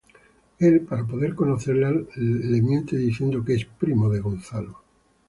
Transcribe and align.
Él, 0.57 0.81
para 0.81 1.05
poder 1.05 1.35
conocerla, 1.35 1.91
le 1.91 2.61
miente 2.63 2.97
diciendo 2.97 3.45
que 3.45 3.53
es 3.53 3.65
primo 3.65 4.09
de 4.09 4.19
Gonzalo. 4.19 4.79